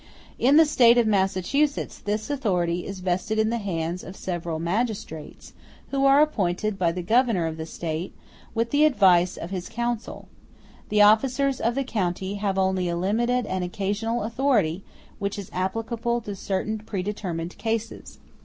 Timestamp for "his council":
9.51-10.27